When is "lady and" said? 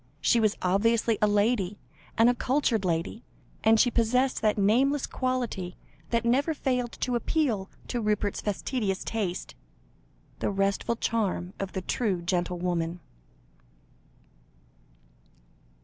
1.27-2.27, 2.83-3.79